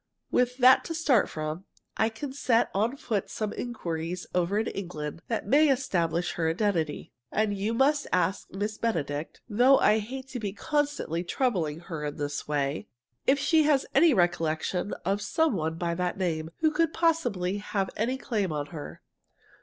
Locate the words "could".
16.71-16.93